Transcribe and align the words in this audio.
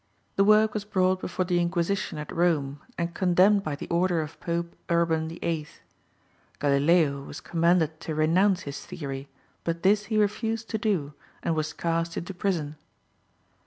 The 0.35 0.43
work 0.43 0.73
was 0.73 0.83
brought 0.83 1.21
before 1.21 1.45
the 1.45 1.61
Inquisition 1.61 2.17
at 2.17 2.35
Rome, 2.35 2.79
and 2.97 3.13
condemned 3.13 3.61
by 3.63 3.75
the 3.75 3.87
order 3.89 4.21
of 4.21 4.39
Pope 4.39 4.75
Urban 4.89 5.29
VIII. 5.29 5.67
Galileo 6.57 7.21
was 7.21 7.39
commanded 7.39 7.99
to 7.99 8.15
renounce 8.15 8.61
his 8.61 8.83
theory, 8.83 9.29
but 9.63 9.83
this 9.83 10.05
he 10.05 10.17
refused 10.17 10.69
to 10.71 10.79
do, 10.79 11.13
and 11.43 11.53
was 11.53 11.71
cast 11.71 12.17
into 12.17 12.33
prison. 12.33 12.77